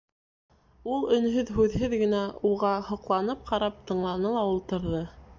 Ул 0.93 1.03
өнһөҙ-һүҙһеҙ 1.17 1.91
генә 2.03 2.21
уға 2.51 2.71
һоҡланып 2.87 3.43
ҡарап 3.51 3.77
тыңланы 3.91 4.33
ла 4.39 4.47
ултырҙы. 4.55 5.03